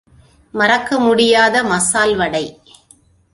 மறக்கமுடியாத 0.53 1.63
மசால் 1.63 2.15
வடை. 2.15 2.45